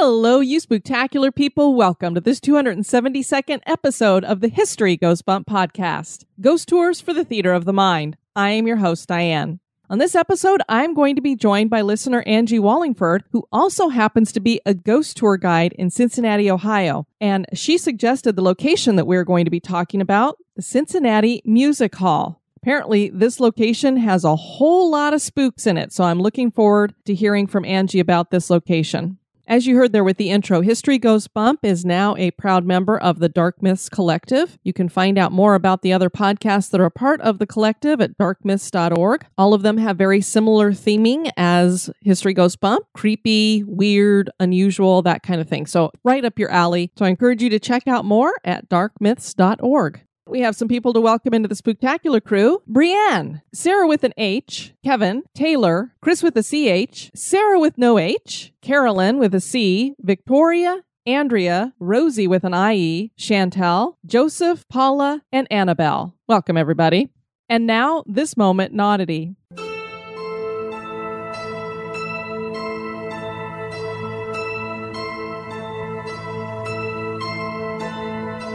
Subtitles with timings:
[0.00, 1.74] Hello, you spectacular people.
[1.74, 7.24] Welcome to this 272nd episode of the History Goes Bump podcast Ghost Tours for the
[7.24, 8.16] Theater of the Mind.
[8.36, 9.58] I am your host, Diane.
[9.90, 14.30] On this episode, I'm going to be joined by listener Angie Wallingford, who also happens
[14.30, 17.08] to be a ghost tour guide in Cincinnati, Ohio.
[17.20, 21.96] And she suggested the location that we're going to be talking about the Cincinnati Music
[21.96, 22.40] Hall.
[22.62, 26.94] Apparently, this location has a whole lot of spooks in it, so I'm looking forward
[27.06, 29.18] to hearing from Angie about this location.
[29.48, 32.98] As you heard there with the intro, History Goes Bump is now a proud member
[32.98, 34.58] of the Dark Myths Collective.
[34.62, 37.98] You can find out more about the other podcasts that are part of the collective
[38.02, 39.24] at darkmyths.org.
[39.38, 45.22] All of them have very similar theming as History Goes Bump creepy, weird, unusual, that
[45.22, 45.64] kind of thing.
[45.64, 46.92] So, right up your alley.
[46.98, 50.02] So, I encourage you to check out more at darkmyths.org.
[50.28, 52.60] We have some people to welcome into the spectacular crew.
[52.66, 58.52] Brienne, Sarah with an H, Kevin, Taylor, Chris with a CH, Sarah with no H,
[58.60, 66.14] Carolyn with a C, Victoria, Andrea, Rosie with an IE, Chantel, Joseph, Paula, and Annabelle.
[66.28, 67.08] Welcome, everybody.
[67.48, 68.80] And now, this moment in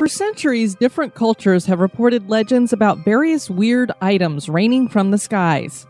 [0.03, 5.87] For centuries, different cultures have reported legends about various weird items raining from the skies.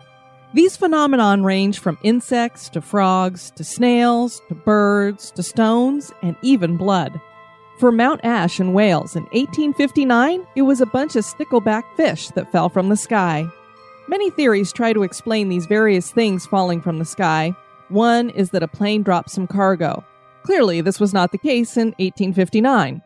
[0.53, 6.77] These phenomenon range from insects to frogs to snails to birds to stones and even
[6.77, 7.19] blood.
[7.79, 12.51] For Mountain Ash in Wales in 1859, it was a bunch of stickleback fish that
[12.51, 13.47] fell from the sky.
[14.07, 17.55] Many theories try to explain these various things falling from the sky.
[17.89, 20.05] One is that a plane dropped some cargo.
[20.43, 23.01] Clearly, this was not the case in 1859.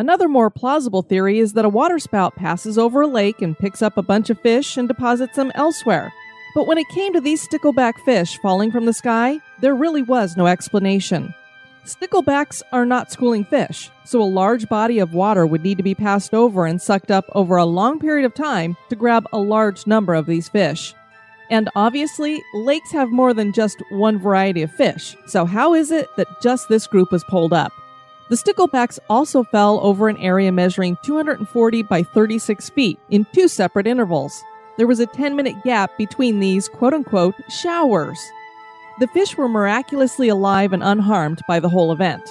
[0.00, 3.98] Another more plausible theory is that a waterspout passes over a lake and picks up
[3.98, 6.10] a bunch of fish and deposits them elsewhere.
[6.54, 10.38] But when it came to these stickleback fish falling from the sky, there really was
[10.38, 11.34] no explanation.
[11.84, 15.94] Sticklebacks are not schooling fish, so a large body of water would need to be
[15.94, 19.86] passed over and sucked up over a long period of time to grab a large
[19.86, 20.94] number of these fish.
[21.50, 26.06] And obviously, lakes have more than just one variety of fish, so how is it
[26.16, 27.72] that just this group was pulled up?
[28.30, 33.88] The sticklebacks also fell over an area measuring 240 by 36 feet in two separate
[33.88, 34.40] intervals.
[34.78, 38.20] There was a 10 minute gap between these quote unquote showers.
[39.00, 42.22] The fish were miraculously alive and unharmed by the whole event.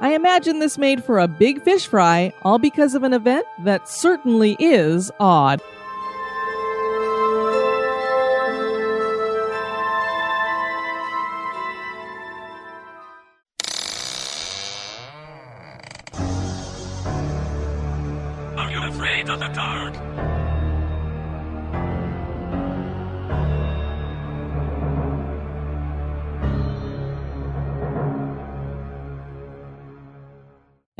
[0.00, 3.88] I imagine this made for a big fish fry, all because of an event that
[3.88, 5.62] certainly is odd.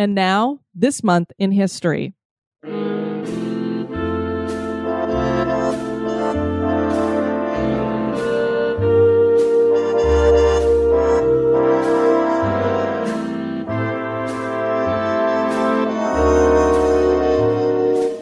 [0.00, 2.14] And now, this month in history.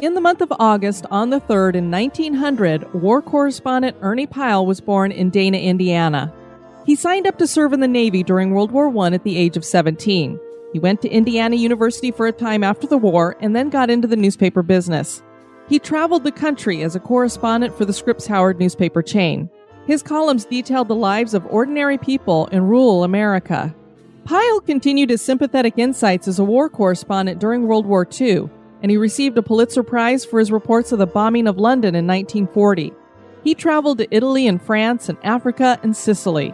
[0.01, 4.81] In the month of August, on the 3rd in 1900, war correspondent Ernie Pyle was
[4.81, 6.33] born in Dana, Indiana.
[6.87, 9.59] He signed up to serve in the Navy during World War I at the age
[9.59, 10.41] of 17.
[10.73, 14.09] He went to Indiana University for a time after the war and then got into
[14.09, 15.23] the newspaper business.
[15.69, 19.51] He traveled the country as a correspondent for the Scripps Howard newspaper chain.
[19.87, 23.75] His columns detailed the lives of ordinary people in rural America.
[24.25, 28.51] Pyle continued his sympathetic insights as a war correspondent during World War II,
[28.83, 32.07] and he received a Pulitzer Prize for his reports of the bombing of London in
[32.07, 32.93] 1940.
[33.45, 36.53] He traveled to Italy and France and Africa and Sicily.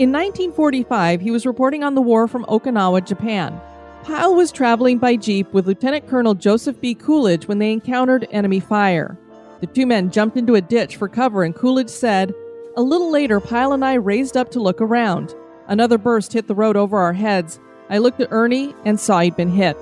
[0.00, 3.60] In 1945, he was reporting on the war from Okinawa, Japan.
[4.02, 6.94] Pyle was traveling by jeep with Lieutenant Colonel Joseph B.
[6.94, 9.18] Coolidge when they encountered enemy fire.
[9.60, 12.32] The two men jumped into a ditch for cover, and Coolidge said,
[12.78, 15.34] A little later, Pyle and I raised up to look around.
[15.68, 17.60] Another burst hit the road over our heads.
[17.90, 19.76] I looked at Ernie and saw he'd been hit.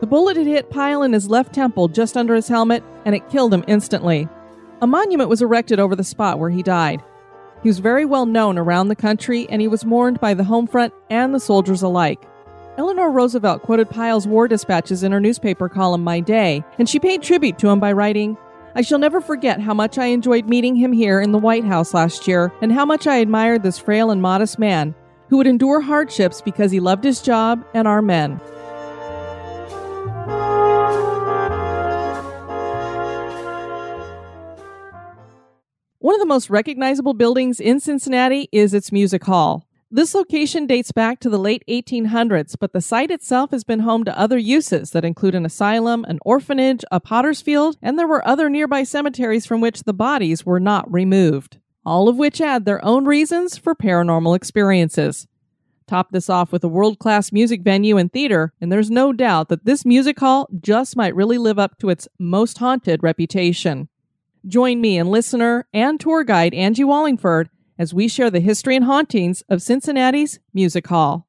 [0.00, 3.30] The bullet had hit Pyle in his left temple just under his helmet, and it
[3.30, 4.28] killed him instantly.
[4.82, 7.02] A monument was erected over the spot where he died.
[7.64, 10.66] He was very well known around the country, and he was mourned by the home
[10.66, 12.22] front and the soldiers alike.
[12.76, 17.22] Eleanor Roosevelt quoted Pyle's war dispatches in her newspaper column My Day, and she paid
[17.22, 18.36] tribute to him by writing,
[18.74, 21.94] I shall never forget how much I enjoyed meeting him here in the White House
[21.94, 24.94] last year, and how much I admired this frail and modest man
[25.30, 28.40] who would endure hardships because he loved his job and our men.
[36.04, 39.66] One of the most recognizable buildings in Cincinnati is its music hall.
[39.90, 44.04] This location dates back to the late 1800s, but the site itself has been home
[44.04, 48.28] to other uses that include an asylum, an orphanage, a potter's field, and there were
[48.28, 51.56] other nearby cemeteries from which the bodies were not removed,
[51.86, 55.26] all of which add their own reasons for paranormal experiences.
[55.86, 59.48] Top this off with a world class music venue and theater, and there's no doubt
[59.48, 63.88] that this music hall just might really live up to its most haunted reputation.
[64.46, 67.48] Join me and listener and tour guide Angie Wallingford
[67.78, 71.26] as we share the history and hauntings of Cincinnati's Music Hall.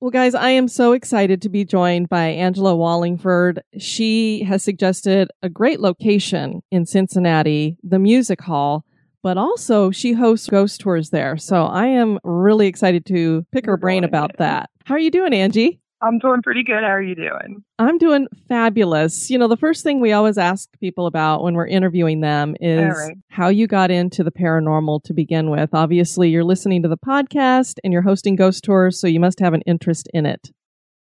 [0.00, 3.62] Well, guys, I am so excited to be joined by Angela Wallingford.
[3.78, 8.84] She has suggested a great location in Cincinnati, the Music Hall,
[9.22, 11.38] but also she hosts ghost tours there.
[11.38, 14.68] So I am really excited to pick her brain about that.
[14.84, 15.81] How are you doing, Angie?
[16.02, 16.82] I'm doing pretty good.
[16.82, 17.62] How are you doing?
[17.78, 19.30] I'm doing fabulous.
[19.30, 22.94] You know, the first thing we always ask people about when we're interviewing them is
[22.96, 23.16] right.
[23.28, 25.70] how you got into the paranormal to begin with.
[25.72, 29.54] Obviously, you're listening to the podcast and you're hosting ghost tours, so you must have
[29.54, 30.50] an interest in it.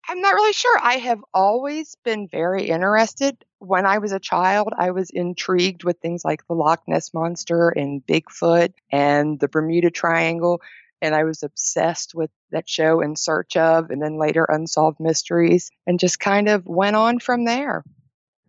[0.09, 0.79] I'm not really sure.
[0.83, 3.43] I have always been very interested.
[3.61, 7.71] When I was a child, I was intrigued with things like the Loch Ness Monster
[7.71, 10.61] and Bigfoot and the Bermuda Triangle
[11.03, 15.71] and I was obsessed with that show In Search of, and then later Unsolved Mysteries,
[15.87, 17.83] and just kind of went on from there.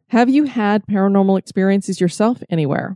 [0.07, 2.95] Have you had paranormal experiences yourself anywhere?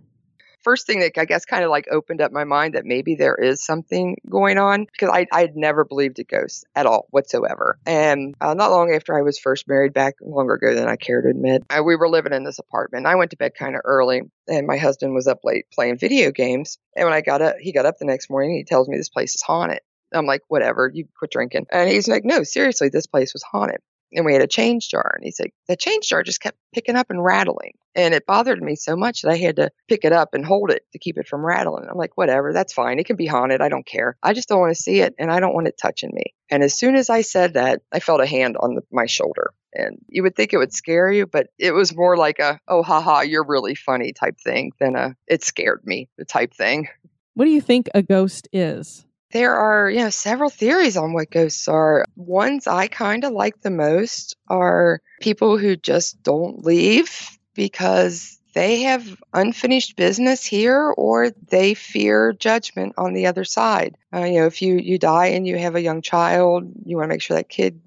[0.67, 3.35] First thing that I guess kind of like opened up my mind that maybe there
[3.35, 7.79] is something going on because I I had never believed in ghosts at all whatsoever.
[7.85, 11.21] And uh, not long after I was first married, back longer ago than I care
[11.21, 13.05] to admit, I, we were living in this apartment.
[13.05, 16.31] I went to bed kind of early, and my husband was up late playing video
[16.31, 16.77] games.
[16.97, 18.53] And when I got up, he got up the next morning.
[18.57, 19.79] He tells me this place is haunted.
[20.13, 21.67] I'm like, whatever, you quit drinking.
[21.71, 23.79] And he's like, no, seriously, this place was haunted.
[24.13, 25.13] And we had a change jar.
[25.15, 27.73] And he's like, the change jar just kept picking up and rattling.
[27.93, 30.69] And it bothered me so much that I had to pick it up and hold
[30.69, 31.87] it to keep it from rattling.
[31.89, 32.99] I'm like, whatever, that's fine.
[32.99, 33.59] It can be haunted.
[33.59, 34.17] I don't care.
[34.21, 36.35] I just don't want to see it and I don't want it touching me.
[36.49, 39.51] And as soon as I said that, I felt a hand on the, my shoulder.
[39.73, 42.83] And you would think it would scare you, but it was more like a, oh,
[42.83, 46.87] haha, you're really funny type thing than a, it scared me type thing.
[47.33, 49.06] What do you think a ghost is?
[49.31, 52.05] There are, you know, several theories on what ghosts are.
[52.15, 58.83] Ones I kind of like the most are people who just don't leave because they
[58.83, 63.95] have unfinished business here or they fear judgment on the other side.
[64.13, 67.05] Uh, you know, if you, you die and you have a young child, you want
[67.05, 67.81] to make sure that kid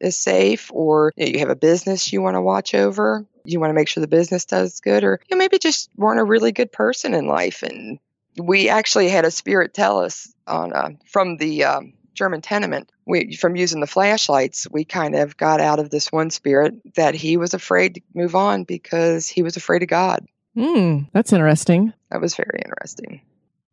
[0.00, 3.60] is safe, or you, know, you have a business you want to watch over, you
[3.60, 6.24] want to make sure the business does good, or you know, maybe just weren't a
[6.24, 7.98] really good person in life and
[8.38, 12.90] we actually had a spirit tell us on uh, from the um, German tenement.
[13.06, 17.14] We from using the flashlights, we kind of got out of this one spirit that
[17.14, 20.26] he was afraid to move on because he was afraid of God.
[20.54, 21.92] Hmm, that's interesting.
[22.10, 23.20] That was very interesting.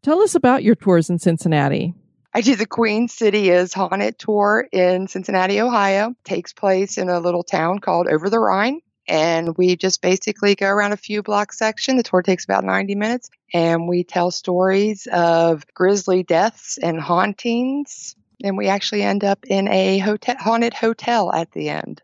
[0.02, 1.94] Tell us about your tours in Cincinnati.
[2.34, 6.16] I do the Queen City is Haunted tour in Cincinnati, Ohio.
[6.26, 10.68] Takes place in a little town called Over the Rhine and we just basically go
[10.68, 11.98] around a few block section.
[11.98, 18.16] The tour takes about 90 minutes, and we tell stories of grisly deaths and hauntings.
[18.44, 22.02] And we actually end up in a hotel, haunted hotel at the end.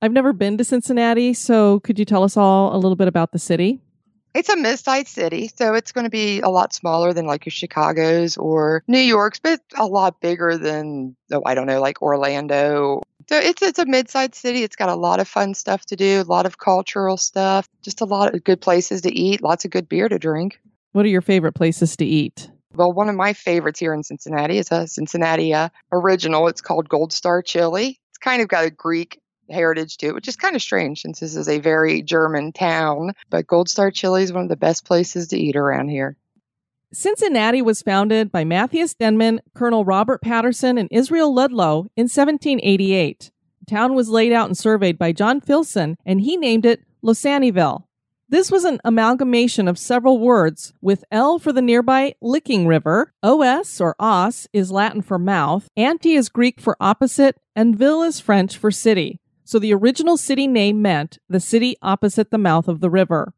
[0.00, 3.30] I've never been to Cincinnati, so could you tell us all a little bit about
[3.30, 3.80] the city?
[4.34, 7.50] It's a mid-sized city, so it's going to be a lot smaller than like your
[7.52, 13.02] Chicago's or New York's, but a lot bigger than oh, I don't know, like Orlando
[13.28, 14.62] so it's it's a mid-sized city.
[14.62, 18.00] It's got a lot of fun stuff to do, a lot of cultural stuff, just
[18.00, 20.60] a lot of good places to eat, lots of good beer to drink.
[20.92, 22.50] What are your favorite places to eat?
[22.74, 26.48] Well, one of my favorites here in Cincinnati is a Cincinnati uh, original.
[26.48, 27.98] It's called Gold Star Chili.
[28.10, 31.20] It's kind of got a Greek heritage to it, which is kind of strange since
[31.20, 33.12] this is a very German town.
[33.28, 36.16] But Gold Star Chili is one of the best places to eat around here.
[36.94, 43.30] Cincinnati was founded by Matthias Denman, Colonel Robert Patterson, and Israel Ludlow in 1788.
[43.60, 47.84] The town was laid out and surveyed by John Filson, and he named it Losantiville.
[48.28, 53.80] This was an amalgamation of several words, with L for the nearby Licking River, OS
[53.80, 58.58] or os is Latin for mouth, anti is Greek for opposite, and ville is French
[58.58, 59.18] for city.
[59.44, 63.32] So the original city name meant the city opposite the mouth of the river.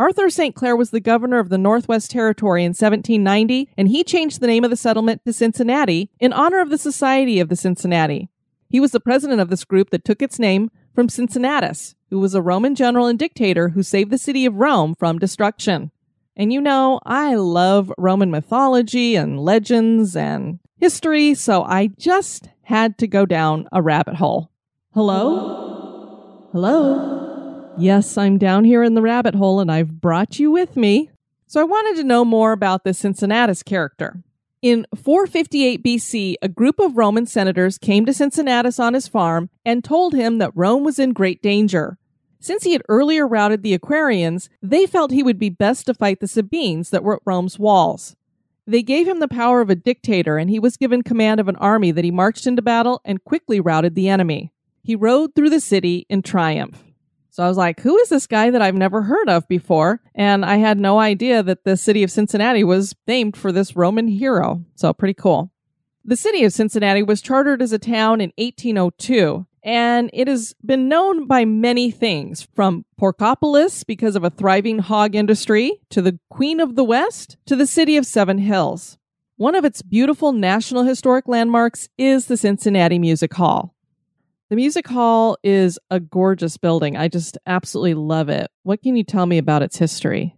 [0.00, 0.54] Arthur St.
[0.54, 4.64] Clair was the governor of the Northwest Territory in 1790, and he changed the name
[4.64, 8.30] of the settlement to Cincinnati in honor of the Society of the Cincinnati.
[8.70, 12.34] He was the president of this group that took its name from Cincinnatus, who was
[12.34, 15.90] a Roman general and dictator who saved the city of Rome from destruction.
[16.34, 22.96] And you know, I love Roman mythology and legends and history, so I just had
[23.00, 24.50] to go down a rabbit hole.
[24.94, 26.48] Hello?
[26.52, 27.29] Hello?
[27.78, 31.10] Yes, I'm down here in the rabbit hole and I've brought you with me.
[31.46, 34.22] So I wanted to know more about the Cincinnatus character.
[34.62, 39.82] In 458 BC, a group of Roman senators came to Cincinnatus on his farm and
[39.82, 41.96] told him that Rome was in great danger.
[42.40, 46.20] Since he had earlier routed the Aquarians, they felt he would be best to fight
[46.20, 48.16] the Sabines that were at Rome's walls.
[48.66, 51.56] They gave him the power of a dictator, and he was given command of an
[51.56, 54.52] army that he marched into battle and quickly routed the enemy.
[54.82, 56.84] He rode through the city in triumph.
[57.30, 60.00] So I was like, who is this guy that I've never heard of before?
[60.14, 64.08] And I had no idea that the city of Cincinnati was named for this Roman
[64.08, 64.64] hero.
[64.74, 65.52] So pretty cool.
[66.04, 70.88] The city of Cincinnati was chartered as a town in 1802, and it has been
[70.88, 76.58] known by many things from Porkopolis because of a thriving hog industry, to the Queen
[76.58, 78.96] of the West, to the city of Seven Hills.
[79.36, 83.74] One of its beautiful National Historic landmarks is the Cincinnati Music Hall.
[84.50, 86.96] The music hall is a gorgeous building.
[86.96, 88.50] I just absolutely love it.
[88.64, 90.34] What can you tell me about its history?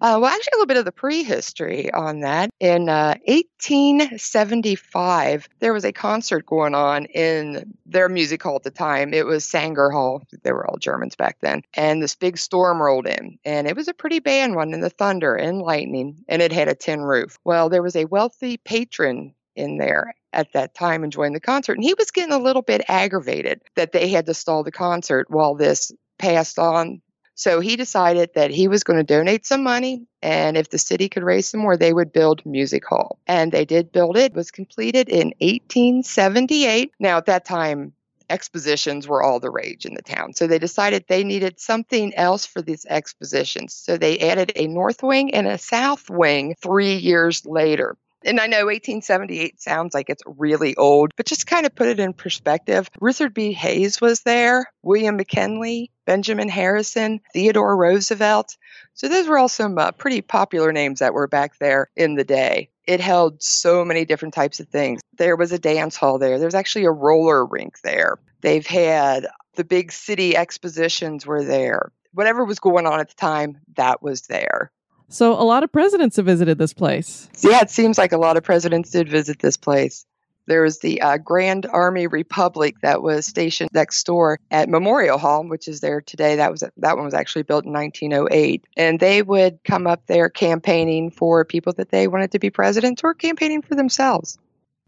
[0.00, 2.50] Uh, well, actually, a little bit of the prehistory on that.
[2.60, 8.70] In uh, 1875, there was a concert going on in their music hall at the
[8.70, 9.12] time.
[9.12, 10.22] It was Sanger Hall.
[10.44, 11.62] They were all Germans back then.
[11.74, 14.90] And this big storm rolled in, and it was a pretty bad one in the
[14.90, 17.40] thunder and lightning, and it had a tin roof.
[17.44, 21.74] Well, there was a wealthy patron in there at that time and enjoying the concert.
[21.74, 25.30] And he was getting a little bit aggravated that they had to stall the concert
[25.30, 27.00] while this passed on.
[27.34, 31.08] So he decided that he was going to donate some money, and if the city
[31.08, 33.20] could raise some more, they would build Music Hall.
[33.28, 34.32] And they did build it.
[34.32, 36.94] It was completed in 1878.
[36.98, 37.92] Now, at that time,
[38.28, 40.32] expositions were all the rage in the town.
[40.32, 43.72] So they decided they needed something else for these expositions.
[43.72, 47.96] So they added a north wing and a south wing three years later.
[48.24, 52.00] And I know 1878 sounds like it's really old, but just kind of put it
[52.00, 52.90] in perspective.
[53.00, 53.52] Rutherford B.
[53.52, 58.56] Hayes was there, William McKinley, Benjamin Harrison, Theodore Roosevelt.
[58.94, 62.24] So those were all some uh, pretty popular names that were back there in the
[62.24, 62.70] day.
[62.86, 65.00] It held so many different types of things.
[65.16, 66.38] There was a dance hall there.
[66.38, 68.18] There's actually a roller rink there.
[68.40, 71.92] They've had the big city expositions were there.
[72.12, 74.72] Whatever was going on at the time, that was there.
[75.08, 77.28] So a lot of presidents have visited this place.
[77.40, 80.04] Yeah, it seems like a lot of presidents did visit this place.
[80.46, 85.46] There was the uh, Grand Army Republic that was stationed next door at Memorial Hall,
[85.46, 86.36] which is there today.
[86.36, 90.30] That was that one was actually built in 1908, and they would come up there
[90.30, 94.38] campaigning for people that they wanted to be presidents or campaigning for themselves.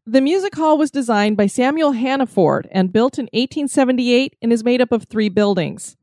[0.06, 4.80] The music hall was designed by Samuel Hannaford and built in 1878 and is made
[4.80, 5.98] up of three buildings.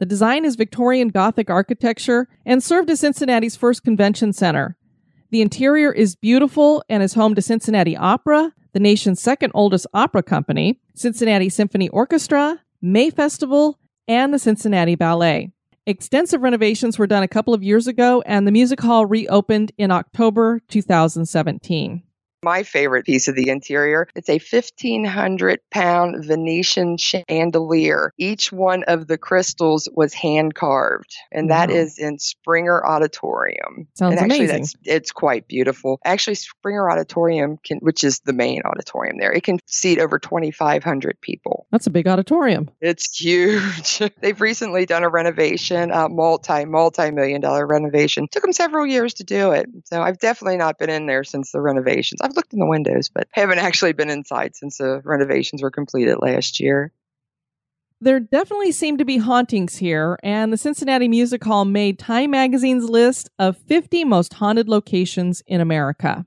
[0.00, 4.78] The design is Victorian Gothic architecture and served as Cincinnati's first convention center.
[5.30, 10.22] The interior is beautiful and is home to Cincinnati Opera, the nation's second oldest opera
[10.22, 13.78] company, Cincinnati Symphony Orchestra, May Festival,
[14.08, 15.52] and the Cincinnati Ballet.
[15.86, 19.90] Extensive renovations were done a couple of years ago, and the music hall reopened in
[19.90, 22.02] October 2017
[22.42, 24.08] my favorite piece of the interior.
[24.14, 28.12] It's a 1,500 pound Venetian chandelier.
[28.18, 32.08] Each one of the crystals was hand carved, and that is wow.
[32.08, 33.88] in Springer Auditorium.
[33.94, 34.80] Sounds and actually, amazing.
[34.84, 36.00] it's quite beautiful.
[36.04, 41.20] Actually, Springer Auditorium can, which is the main auditorium there, it can seat over 2,500
[41.20, 41.66] people.
[41.70, 42.70] That's a big auditorium.
[42.80, 44.02] It's huge.
[44.20, 48.28] They've recently done a renovation, a multi multi million dollar renovation.
[48.30, 51.52] Took them several years to do it, so I've definitely not been in there since
[51.52, 52.20] the renovations.
[52.22, 56.18] I've looked in the windows, but haven't actually been inside since the renovations were completed
[56.20, 56.92] last year.
[58.02, 62.88] There definitely seem to be hauntings here, and the Cincinnati Music Hall made Time Magazine's
[62.88, 66.24] list of 50 most haunted locations in America.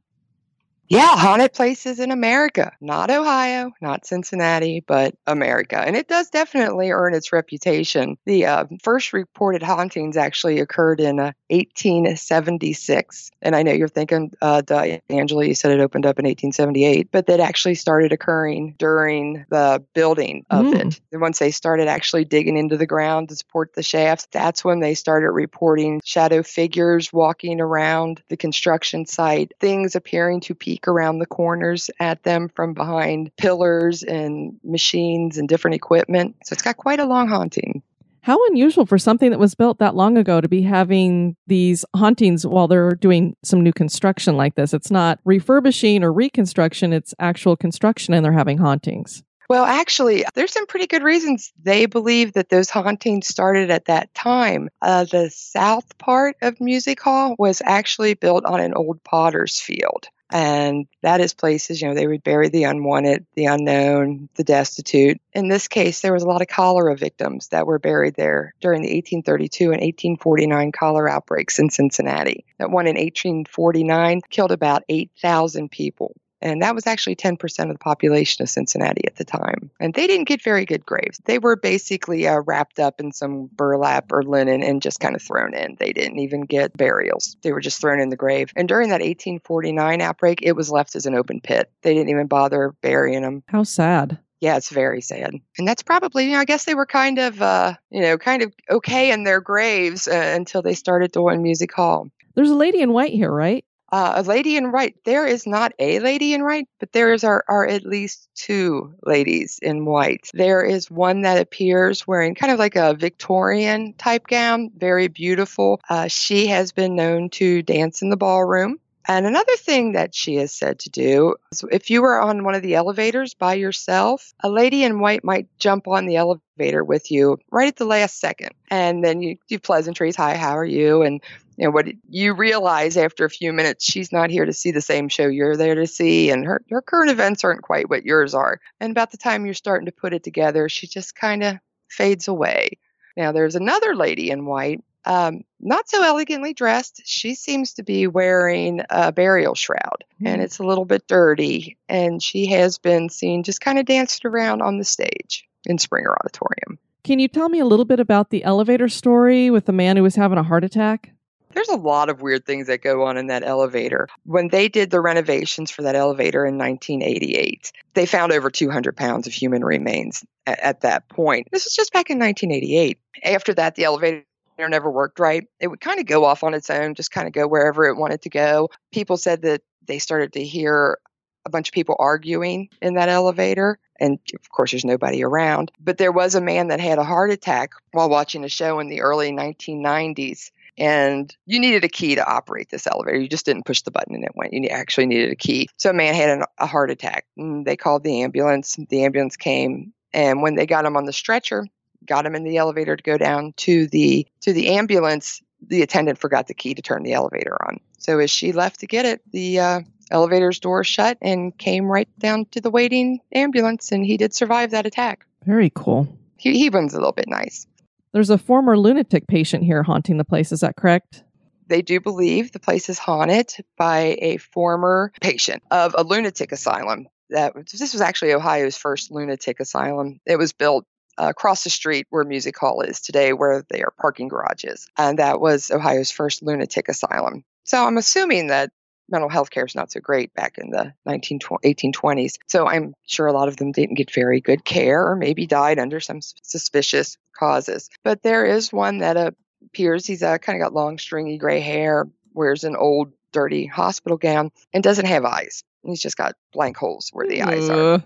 [0.93, 5.79] Yeah, haunted places in America, not Ohio, not Cincinnati, but America.
[5.79, 8.15] And it does definitely earn its reputation.
[8.25, 13.31] The uh, first reported hauntings actually occurred in uh, 1876.
[13.41, 14.61] And I know you're thinking, uh,
[15.09, 19.83] Angela, you said it opened up in 1878, but that actually started occurring during the
[19.95, 20.75] building of mm.
[20.75, 21.01] it.
[21.11, 24.79] And once they started actually digging into the ground to support the shafts, that's when
[24.79, 30.87] they started reporting shadow figures walking around the construction site, things appearing to peek peek
[30.87, 36.35] around the corners at them from behind pillars and machines and different equipment.
[36.45, 37.81] So it's got quite a long haunting.
[38.21, 42.47] How unusual for something that was built that long ago to be having these hauntings
[42.47, 44.73] while they're doing some new construction like this.
[44.73, 49.23] It's not refurbishing or reconstruction, it's actual construction and they're having hauntings.
[49.49, 54.13] Well, actually, there's some pretty good reasons they believe that those hauntings started at that
[54.13, 54.69] time.
[54.81, 60.07] Uh, the south part of Music Hall was actually built on an old potter's field.
[60.31, 65.19] And that is places, you know, they would bury the unwanted, the unknown, the destitute.
[65.33, 68.81] In this case, there was a lot of cholera victims that were buried there during
[68.81, 72.45] the 1832 and 1849 cholera outbreaks in Cincinnati.
[72.57, 76.15] That one in 1849 killed about 8,000 people.
[76.43, 79.71] And that was actually 10% of the population of Cincinnati at the time.
[79.79, 81.19] And they didn't get very good graves.
[81.23, 85.21] They were basically uh, wrapped up in some burlap or linen and just kind of
[85.21, 85.77] thrown in.
[85.79, 88.51] They didn't even get burials, they were just thrown in the grave.
[88.55, 91.71] And during that 1849 outbreak, it was left as an open pit.
[91.81, 93.43] They didn't even bother burying them.
[93.47, 95.35] How sad yeah, it's very sad.
[95.57, 98.41] And that's probably, you know, I guess they were kind of, uh, you know, kind
[98.41, 102.09] of okay in their graves uh, until they started doing music hall.
[102.35, 103.63] There's a lady in white here, right?
[103.93, 104.95] Uh, a lady in white.
[105.05, 108.95] There is not a lady in white, but there is are, are at least two
[109.05, 110.31] ladies in white.
[110.33, 115.79] There is one that appears wearing kind of like a Victorian type gown, very beautiful.
[115.87, 118.79] Uh, she has been known to dance in the ballroom.
[119.07, 122.55] And another thing that she is said to do is if you were on one
[122.55, 127.11] of the elevators by yourself, a lady in white might jump on the elevator with
[127.11, 128.51] you right at the last second.
[128.71, 130.15] And then you do pleasantries.
[130.15, 131.01] Hi, how are you?
[131.01, 131.21] And
[131.57, 134.81] you know what you realize after a few minutes she's not here to see the
[134.81, 138.33] same show you're there to see and her, her current events aren't quite what yours
[138.33, 141.57] are and about the time you're starting to put it together she just kind of
[141.87, 142.77] fades away
[143.15, 147.01] now there's another lady in white um, not so elegantly dressed.
[147.05, 150.27] She seems to be wearing a burial shroud mm.
[150.27, 150.43] and hmm.
[150.43, 151.77] it's a little bit dirty.
[151.89, 156.15] And she has been seen just kind of dancing around on the stage in Springer
[156.21, 156.79] Auditorium.
[157.03, 160.03] Can you tell me a little bit about the elevator story with the man who
[160.03, 161.11] was having a heart attack?
[161.53, 164.07] There's a lot of weird things that go on in that elevator.
[164.25, 169.27] When they did the renovations for that elevator in 1988, they found over 200 pounds
[169.27, 171.47] of human remains at, at that point.
[171.51, 172.99] This was just back in 1988.
[173.23, 174.25] After that, the elevator
[174.57, 175.47] never worked right.
[175.59, 177.97] It would kind of go off on its own, just kind of go wherever it
[177.97, 178.69] wanted to go.
[178.91, 180.97] People said that they started to hear
[181.45, 183.77] a bunch of people arguing in that elevator.
[183.99, 185.71] And of course, there's nobody around.
[185.79, 188.87] But there was a man that had a heart attack while watching a show in
[188.87, 190.51] the early 1990s.
[190.77, 193.19] And you needed a key to operate this elevator.
[193.19, 194.53] You just didn't push the button and it went.
[194.53, 195.69] You actually needed a key.
[195.77, 197.25] So a man had an, a heart attack.
[197.37, 198.77] And they called the ambulance.
[198.89, 199.93] The ambulance came.
[200.13, 201.65] And when they got him on the stretcher,
[202.05, 206.19] got him in the elevator to go down to the to the ambulance the attendant
[206.19, 209.21] forgot the key to turn the elevator on so as she left to get it
[209.31, 209.81] the uh,
[210.11, 214.71] elevator's door shut and came right down to the waiting ambulance and he did survive
[214.71, 216.07] that attack very cool
[216.37, 217.65] he, he runs a little bit nice
[218.13, 221.23] there's a former lunatic patient here haunting the place is that correct
[221.67, 227.07] they do believe the place is haunted by a former patient of a lunatic asylum
[227.33, 230.19] that this was actually Ohio's first lunatic asylum.
[230.25, 230.85] It was built
[231.17, 234.87] uh, across the street where Music Hall is today, where they are parking garages.
[234.97, 237.43] And that was Ohio's first lunatic asylum.
[237.63, 238.71] So I'm assuming that
[239.09, 242.33] mental health care is not so great back in the 19, 1820s.
[242.47, 245.79] So I'm sure a lot of them didn't get very good care or maybe died
[245.79, 247.89] under some suspicious causes.
[248.03, 249.35] But there is one that
[249.65, 254.17] appears, he's uh, kind of got long, stringy gray hair, wears an old, dirty hospital
[254.17, 255.63] gown, and doesn't have eyes.
[255.83, 258.03] He's just got blank holes where the eyes are.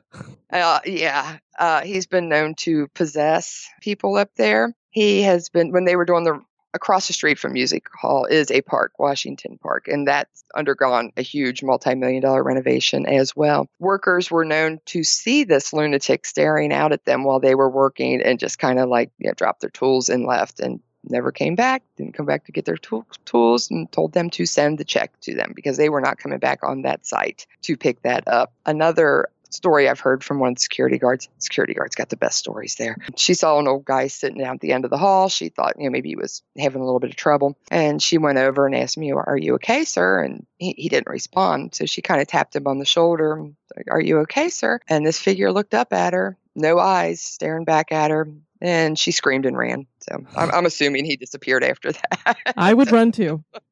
[0.49, 1.38] Uh, yeah.
[1.60, 4.73] Uh, he's been known to possess people up there.
[4.89, 6.41] He has been, when they were doing the
[6.77, 11.21] across the street from Music Hall is a park, Washington Park, and that's undergone a
[11.21, 13.67] huge multi million dollar renovation as well.
[13.79, 18.21] Workers were known to see this lunatic staring out at them while they were working
[18.21, 21.83] and just kind of like yeah, dropped their tools and left and never came back,
[21.95, 25.11] didn't come back to get their tool, tools, and told them to send the check
[25.21, 28.53] to them because they were not coming back on that site to pick that up.
[28.65, 31.29] Another story I've heard from one security guards.
[31.39, 32.97] Security guards got the best stories there.
[33.15, 35.29] She saw an old guy sitting down at the end of the hall.
[35.29, 37.57] She thought, you know, maybe he was having a little bit of trouble.
[37.71, 40.21] And she went over and asked me, Are you okay, sir?
[40.23, 41.75] And he, he didn't respond.
[41.75, 43.41] So she kind of tapped him on the shoulder.
[43.75, 44.79] Like, Are you okay, sir?
[44.88, 48.27] And this figure looked up at her, no eyes, staring back at her.
[48.60, 49.86] And she screamed and ran.
[49.99, 52.38] So I'm, I'm assuming he disappeared after that.
[52.57, 53.43] I would run too.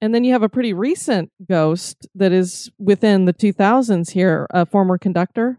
[0.00, 4.64] And then you have a pretty recent ghost that is within the 2000s here, a
[4.64, 5.58] former conductor.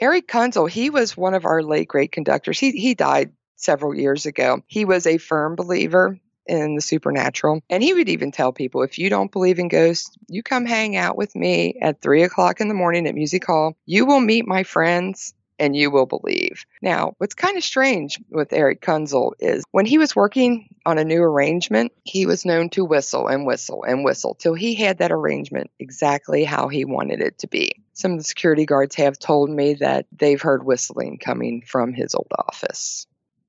[0.00, 2.58] Erich Kunzel, he was one of our late great conductors.
[2.58, 4.62] He he died several years ago.
[4.66, 7.62] He was a firm believer in the supernatural.
[7.70, 10.96] And he would even tell people if you don't believe in ghosts, you come hang
[10.96, 13.76] out with me at three o'clock in the morning at Music Hall.
[13.86, 16.64] You will meet my friends and you will believe.
[16.82, 21.04] Now, what's kind of strange with Erich Kunzel is when he was working on a
[21.04, 25.12] new arrangement, he was known to whistle and whistle and whistle till he had that
[25.12, 27.82] arrangement exactly how he wanted it to be.
[27.92, 32.14] Some of the security guards have told me that they've heard whistling coming from his
[32.14, 33.06] old office.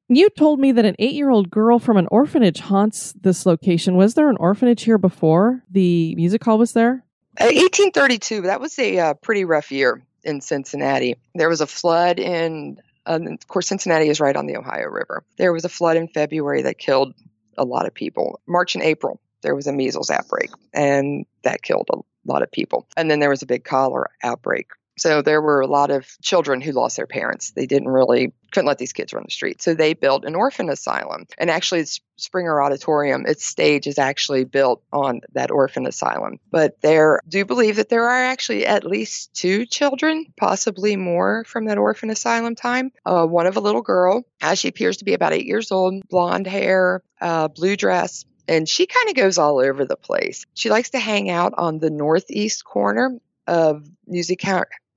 [0.08, 3.98] You told me that an eight year old girl from an orphanage haunts this location.
[3.98, 7.04] Was there an orphanage here before the music hall was there?
[7.42, 11.16] Uh, 1832, that was a uh, pretty rough year in Cincinnati.
[11.34, 15.24] There was a flood in, um, of course, Cincinnati is right on the Ohio River.
[15.38, 17.14] There was a flood in February that killed
[17.58, 18.42] a lot of people.
[18.48, 22.88] March and April, there was a measles outbreak, and that killed a lot of people.
[22.98, 26.62] And then there was a big cholera outbreak so there were a lot of children
[26.62, 27.52] who lost their parents.
[27.52, 29.62] They didn't really couldn't let these kids run the street.
[29.62, 31.26] So they built an orphan asylum.
[31.38, 36.40] And actually Springer Auditorium, its stage is actually built on that orphan asylum.
[36.52, 41.66] But there do believe that there are actually at least two children, possibly more from
[41.66, 42.92] that orphan asylum time.
[43.06, 46.08] Uh, one of a little girl, as she appears to be about eight years old,
[46.08, 50.46] blonde hair, uh, blue dress, and she kind of goes all over the place.
[50.54, 54.42] She likes to hang out on the northeast corner of Music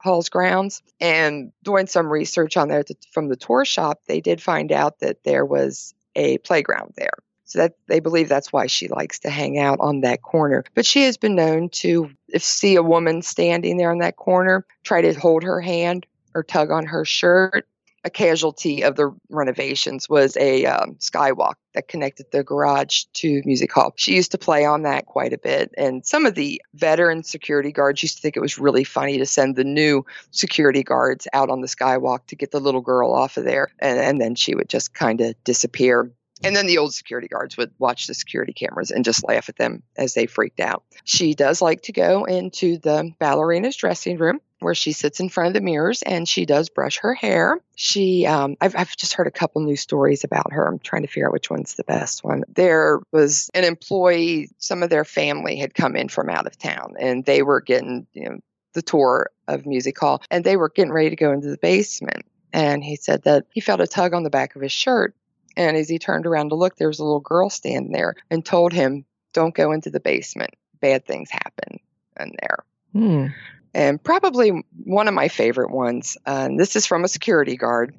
[0.01, 0.83] Hall's grounds.
[1.01, 5.25] And doing some research on there from the tour shop, they did find out that
[5.25, 7.15] there was a playground there.
[7.45, 10.65] So that they believe that's why she likes to hang out on that corner.
[10.75, 14.67] But she has been known to, if see a woman standing there on that corner,
[14.85, 17.67] try to hold her hand or tug on her shirt
[18.09, 23.71] a casualty of the renovations was a um, skywalk that connected the garage to music
[23.71, 23.93] hall.
[23.97, 27.71] She used to play on that quite a bit, and some of the veteran security
[27.71, 31.51] guards used to think it was really funny to send the new security guards out
[31.51, 34.55] on the skywalk to get the little girl off of there, and, and then she
[34.55, 36.11] would just kind of disappear.
[36.43, 39.57] And then the old security guards would watch the security cameras and just laugh at
[39.57, 40.85] them as they freaked out.
[41.05, 45.49] She does like to go into the ballerina's dressing room where she sits in front
[45.49, 47.61] of the mirrors and she does brush her hair.
[47.77, 50.67] She, um, I've, I've just heard a couple new stories about her.
[50.67, 52.45] I'm trying to figure out which one's the best one.
[52.49, 56.95] There was an employee, some of their family had come in from out of town
[56.99, 58.39] and they were getting, you know,
[58.75, 62.25] the tour of Music Hall and they were getting ready to go into the basement.
[62.53, 65.15] And he said that he felt a tug on the back of his shirt.
[65.57, 68.45] And as he turned around to look, there was a little girl standing there and
[68.45, 70.55] told him, Don't go into the basement.
[70.81, 71.81] Bad things happen
[72.21, 72.65] in there.
[72.93, 73.27] Hmm.
[73.75, 77.95] And probably one of my favorite ones, uh, this is from a security guard.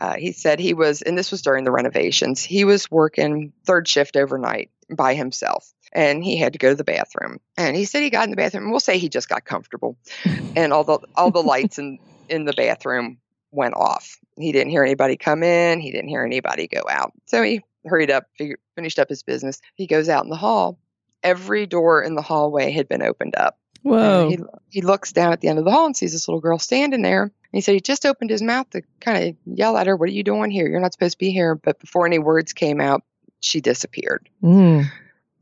[0.00, 3.88] Uh, he said he was, and this was during the renovations, he was working third
[3.88, 7.38] shift overnight by himself and he had to go to the bathroom.
[7.56, 9.96] And he said he got in the bathroom, we'll say he just got comfortable,
[10.56, 13.18] and all the all the lights in in the bathroom
[13.50, 14.18] went off.
[14.36, 15.80] He didn't hear anybody come in.
[15.80, 17.12] He didn't hear anybody go out.
[17.26, 19.60] So he hurried up, figured, finished up his business.
[19.76, 20.80] He goes out in the hall.
[21.24, 23.58] Every door in the hallway had been opened up.
[23.82, 24.30] Whoa.
[24.30, 24.38] He,
[24.70, 27.02] he looks down at the end of the hall and sees this little girl standing
[27.02, 27.22] there.
[27.22, 30.08] And he said he just opened his mouth to kind of yell at her, What
[30.08, 30.68] are you doing here?
[30.68, 31.54] You're not supposed to be here.
[31.54, 33.02] But before any words came out,
[33.40, 34.28] she disappeared.
[34.42, 34.90] Mm.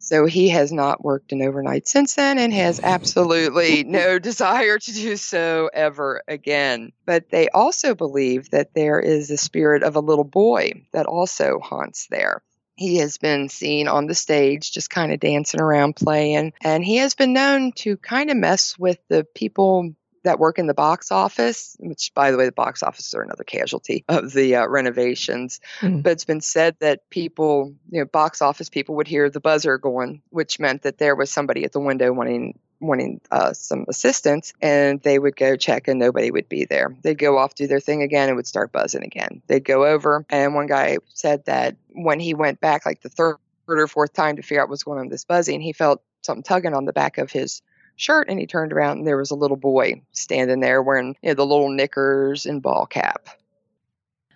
[0.03, 4.93] So he has not worked an overnight since then and has absolutely no desire to
[4.93, 6.91] do so ever again.
[7.07, 11.61] But they also believe that there is the spirit of a little boy that also
[11.61, 12.43] haunts there.
[12.83, 16.97] He has been seen on the stage just kind of dancing around playing, and he
[16.97, 21.11] has been known to kind of mess with the people that work in the box
[21.13, 25.61] office, which, by the way, the box offices are another casualty of the uh, renovations.
[25.81, 26.03] Mm.
[26.03, 29.79] But it's been said that people, you know, box office people would hear the buzzer
[29.79, 34.53] going, which meant that there was somebody at the window wanting wanting uh, some assistance,
[34.61, 36.95] and they would go check, and nobody would be there.
[37.03, 39.41] They'd go off, do their thing again, and would start buzzing again.
[39.47, 43.37] They'd go over, and one guy said that when he went back, like the third
[43.69, 46.43] or fourth time to figure out what's going on with this buzzing, he felt something
[46.43, 47.63] tugging on the back of his
[47.97, 51.31] shirt and he turned around and there was a little boy standing there wearing you
[51.31, 53.29] know, the little knickers and ball cap.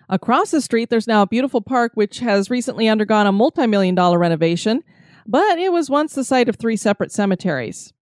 [0.09, 3.93] Across the street, there's now a beautiful park which has recently undergone a multi million
[3.93, 4.83] dollar renovation,
[5.25, 7.93] but it was once the site of three separate cemeteries.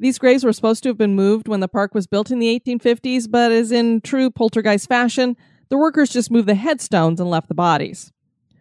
[0.00, 2.60] These graves were supposed to have been moved when the park was built in the
[2.60, 5.36] 1850s, but as in true poltergeist fashion,
[5.70, 8.12] the workers just moved the headstones and left the bodies.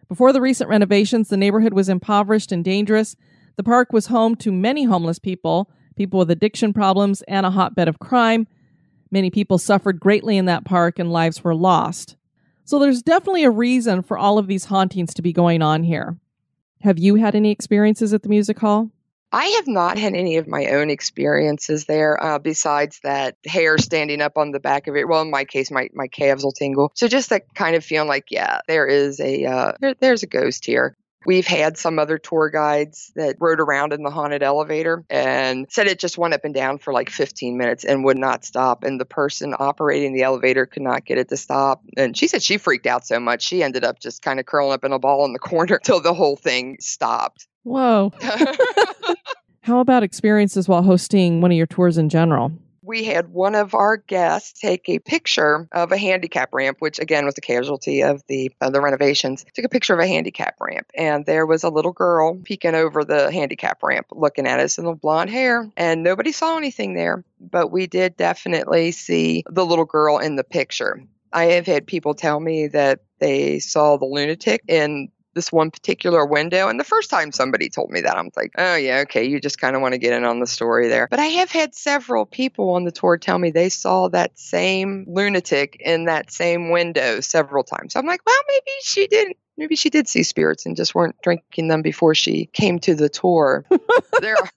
[0.08, 3.16] Before the recent renovations, the neighborhood was impoverished and dangerous.
[3.56, 7.88] The park was home to many homeless people, people with addiction problems, and a hotbed
[7.88, 8.48] of crime.
[9.12, 12.16] Many people suffered greatly in that park and lives were lost.
[12.66, 16.18] So there's definitely a reason for all of these hauntings to be going on here.
[16.82, 18.92] Have you had any experiences at the music hall?
[19.32, 24.22] I have not had any of my own experiences there, uh, besides that hair standing
[24.22, 25.08] up on the back of it.
[25.08, 26.92] Well, in my case, my, my calves will tingle.
[26.96, 30.28] So just that kind of feeling like, yeah, there is a uh, there, there's a
[30.28, 30.96] ghost here.
[31.26, 35.88] We've had some other tour guides that rode around in the haunted elevator and said
[35.88, 38.86] it just went up and down for like 15 minutes and would not stop.
[38.86, 41.82] And the person operating the elevator could not get it to stop.
[41.98, 44.72] And she said she freaked out so much, she ended up just kind of curling
[44.72, 47.47] up in a ball in the corner till the whole thing stopped.
[47.68, 48.14] Whoa.
[49.62, 52.54] How about experiences while hosting one of your tours in general?
[52.88, 57.26] we had one of our guests take a picture of a handicap ramp, which again
[57.26, 59.46] was a casualty of the of the renovations.
[59.54, 63.04] Took a picture of a handicap ramp, and there was a little girl peeking over
[63.04, 67.26] the handicap ramp, looking at us in the blonde hair, and nobody saw anything there,
[67.40, 71.04] but we did definitely see the little girl in the picture.
[71.34, 76.26] I have had people tell me that they saw the lunatic in this one particular
[76.26, 76.68] window.
[76.68, 79.62] And the first time somebody told me that, I'm like, oh, yeah, okay, you just
[79.62, 81.08] kind of want to get in on the story there.
[81.10, 85.06] But I have had several people on the tour tell me they saw that same
[85.08, 87.94] lunatic in that same window several times.
[87.94, 91.16] So I'm like, well, maybe she didn't maybe she did see spirits and just weren't
[91.22, 93.66] drinking them before she came to the tour.
[94.22, 94.50] there are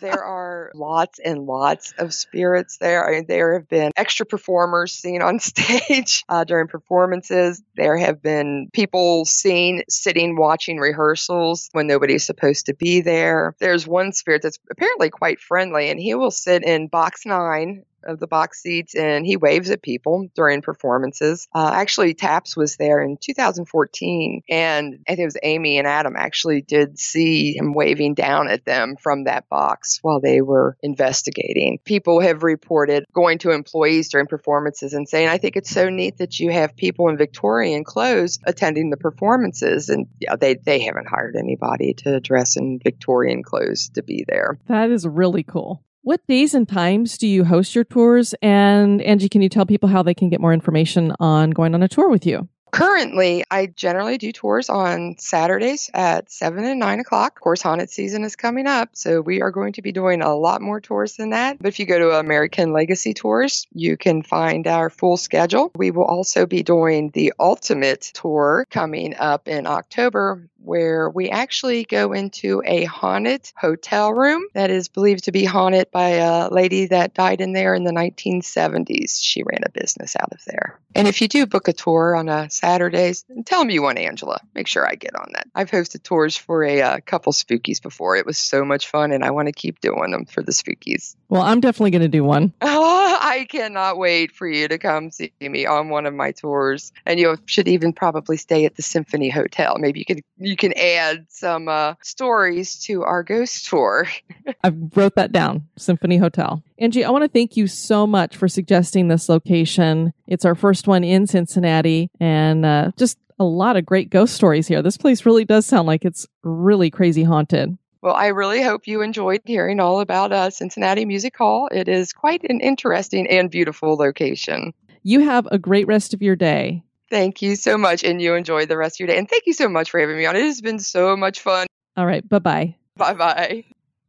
[0.00, 3.06] there are lots and lots of spirits there.
[3.06, 7.62] I mean, there have been extra performers seen on stage uh, during performances.
[7.76, 13.54] There have been people seen sitting watching rehearsals when nobody's supposed to be there.
[13.58, 18.20] There's one spirit that's apparently quite friendly, and he will sit in box nine of
[18.20, 21.48] the box seats and he waves at people during performances.
[21.54, 26.14] Uh, actually, TAPS was there in 2014, and I think it was Amy and Adam
[26.16, 31.78] actually did see him waving down at them from that box while they were investigating.
[31.84, 36.18] People have reported going to employees during performances and saying, I think it's so neat
[36.18, 39.88] that you have people in Victorian clothes attending the performances.
[39.88, 44.58] And yeah, they, they haven't hired anybody to dress in Victorian clothes to be there.
[44.66, 45.82] That is really cool.
[46.04, 48.34] What days and times do you host your tours?
[48.42, 51.82] And Angie, can you tell people how they can get more information on going on
[51.82, 52.46] a tour with you?
[52.72, 57.36] Currently, I generally do tours on Saturdays at 7 and 9 o'clock.
[57.36, 60.34] Of course, haunted season is coming up, so we are going to be doing a
[60.34, 61.56] lot more tours than that.
[61.56, 65.70] But if you go to American Legacy Tours, you can find our full schedule.
[65.76, 71.84] We will also be doing the Ultimate Tour coming up in October where we actually
[71.84, 76.86] go into a haunted hotel room that is believed to be haunted by a lady
[76.86, 79.18] that died in there in the 1970s.
[79.20, 80.80] She ran a business out of there.
[80.94, 84.40] And if you do book a tour on a Saturdays, tell them you want Angela.
[84.54, 85.48] Make sure I get on that.
[85.54, 88.16] I've hosted tours for a uh, couple spookies before.
[88.16, 91.16] It was so much fun, and I want to keep doing them for the spookies.
[91.28, 92.52] Well, I'm definitely going to do one.
[92.60, 96.92] Oh, I cannot wait for you to come see me on one of my tours.
[97.06, 99.76] And you should even probably stay at the Symphony Hotel.
[99.78, 104.08] Maybe you could you can add some uh, stories to our ghost tour.
[104.64, 105.68] I wrote that down.
[105.76, 106.62] Symphony Hotel.
[106.78, 110.12] Angie, I want to thank you so much for suggesting this location.
[110.26, 114.66] It's our first one in Cincinnati, and uh, just a lot of great ghost stories
[114.66, 114.82] here.
[114.82, 117.76] This place really does sound like it's really crazy haunted.
[118.04, 121.70] Well, I really hope you enjoyed hearing all about uh, Cincinnati Music Hall.
[121.72, 124.74] It is quite an interesting and beautiful location.
[125.04, 126.84] You have a great rest of your day.
[127.08, 129.16] Thank you so much, and you enjoy the rest of your day.
[129.16, 130.36] And thank you so much for having me on.
[130.36, 131.66] It has been so much fun.
[131.96, 132.28] All right.
[132.28, 132.76] Bye bye.
[132.98, 133.64] Bye bye.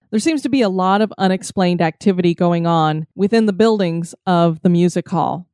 [0.09, 4.61] There seems to be a lot of unexplained activity going on within the buildings of
[4.61, 5.47] the music hall.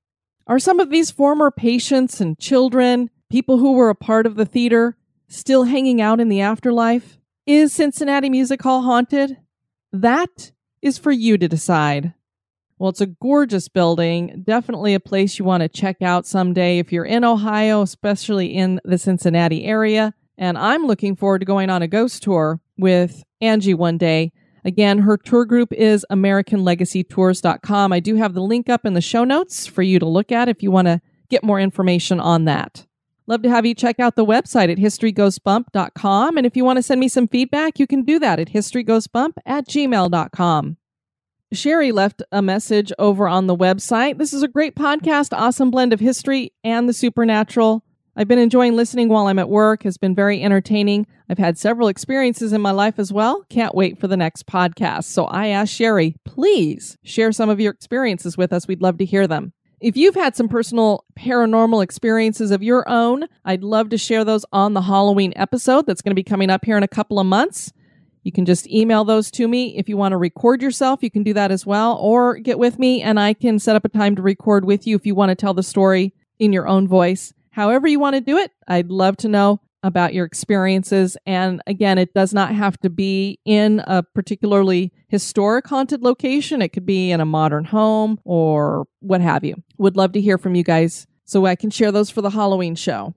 [0.48, 4.48] Are some of these former patients and children, people who were a part of the
[4.48, 7.20] theater, still hanging out in the afterlife?
[7.54, 9.36] Is Cincinnati Music Hall haunted?
[9.92, 12.14] That is for you to decide.
[12.80, 14.44] Well, it's a gorgeous building.
[14.48, 18.80] Definitely a place you want to check out someday if you're in Ohio, especially in
[18.86, 20.14] the Cincinnati area.
[20.38, 24.32] And I'm looking forward to going on a ghost tour with Angie one day
[24.64, 27.92] Again, her tour group is AmericanLegacyTours.com.
[27.92, 30.50] I do have the link up in the show notes for you to look at
[30.50, 32.86] if you want to get more information on that.
[33.28, 36.38] Love to have you check out the website at historygoesbump.com.
[36.38, 39.34] And if you want to send me some feedback, you can do that at historygoesbump
[39.46, 40.78] at gmail.com.
[41.54, 44.18] Sherry left a message over on the website.
[44.18, 47.84] This is a great podcast, awesome blend of history and the supernatural.
[48.16, 51.08] I've been enjoying listening while I'm at work, has been very entertaining.
[51.30, 53.46] I've had several experiences in my life as well.
[53.50, 55.06] Can't wait for the next podcast.
[55.06, 58.68] So I asked Sherry, please share some of your experiences with us.
[58.68, 59.54] We'd love to hear them.
[59.82, 64.46] If you've had some personal paranormal experiences of your own, I'd love to share those
[64.54, 67.26] on the Halloween episode that's going to be coming up here in a couple of
[67.26, 67.74] months.
[68.22, 69.76] You can just email those to me.
[69.80, 72.78] If you want to record yourself, you can do that as well, or get with
[72.78, 75.30] me and I can set up a time to record with you if you want
[75.30, 77.34] to tell the story in your own voice.
[77.50, 81.18] However, you want to do it, I'd love to know about your experiences.
[81.26, 86.70] And again, it does not have to be in a particularly historic haunted location, it
[86.70, 89.56] could be in a modern home or what have you.
[89.78, 92.76] Would love to hear from you guys so I can share those for the Halloween
[92.76, 93.14] show.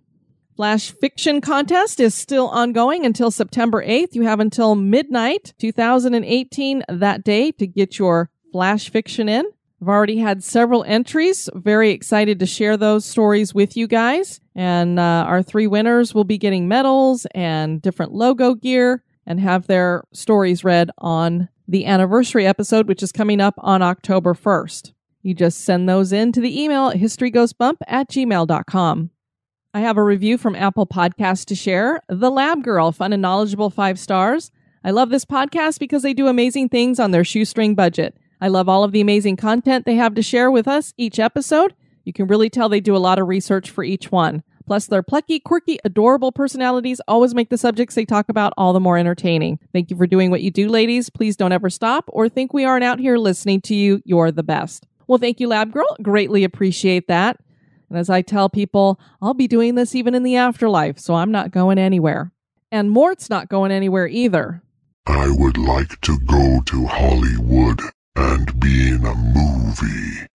[0.56, 4.14] Flash Fiction Contest is still ongoing until September 8th.
[4.14, 9.44] You have until midnight 2018 that day to get your Flash Fiction in.
[9.84, 11.50] I've already had several entries.
[11.54, 14.40] Very excited to share those stories with you guys.
[14.54, 19.66] And uh, our three winners will be getting medals and different logo gear and have
[19.66, 24.94] their stories read on the anniversary episode, which is coming up on October 1st.
[25.20, 29.10] You just send those in to the email at historygoesbump at gmail.com.
[29.74, 32.00] I have a review from Apple Podcasts to share.
[32.08, 34.50] The Lab Girl, fun and knowledgeable, five stars.
[34.82, 38.16] I love this podcast because they do amazing things on their shoestring budget.
[38.40, 41.74] I love all of the amazing content they have to share with us each episode.
[42.04, 44.42] You can really tell they do a lot of research for each one.
[44.66, 48.80] Plus, their plucky, quirky, adorable personalities always make the subjects they talk about all the
[48.80, 49.58] more entertaining.
[49.72, 51.10] Thank you for doing what you do, ladies.
[51.10, 54.00] Please don't ever stop or think we aren't out here listening to you.
[54.04, 54.86] You're the best.
[55.06, 55.96] Well, thank you, Lab Girl.
[56.02, 57.38] Greatly appreciate that.
[57.90, 61.30] And as I tell people, I'll be doing this even in the afterlife, so I'm
[61.30, 62.32] not going anywhere.
[62.72, 64.62] And Mort's not going anywhere either.
[65.06, 67.80] I would like to go to Hollywood
[68.16, 70.26] and be in a movie.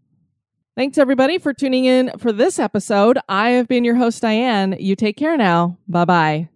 [0.75, 3.17] Thanks, everybody, for tuning in for this episode.
[3.27, 4.75] I have been your host, Diane.
[4.79, 5.77] You take care now.
[5.87, 6.49] Bye bye.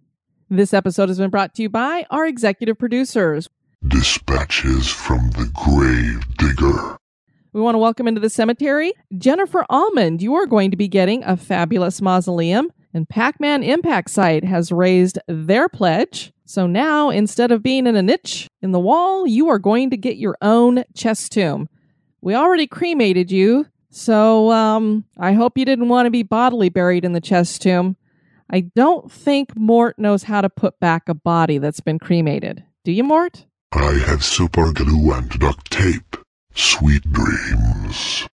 [0.48, 3.48] This episode has been brought to you by our executive producers.
[3.86, 6.96] Dispatches from the grave digger.
[7.52, 10.22] We want to welcome into the cemetery Jennifer Almond.
[10.22, 14.72] You are going to be getting a fabulous mausoleum, and Pac Man Impact Site has
[14.72, 16.32] raised their pledge.
[16.46, 19.96] So now, instead of being in a niche in the wall, you are going to
[19.96, 21.68] get your own chest tomb.
[22.22, 27.04] We already cremated you, so um, I hope you didn't want to be bodily buried
[27.04, 27.96] in the chest tomb.
[28.50, 32.64] I don't think Mort knows how to put back a body that's been cremated.
[32.84, 33.46] Do you, Mort?
[33.72, 36.16] I have super glue and duct tape.
[36.54, 38.26] Sweet dreams.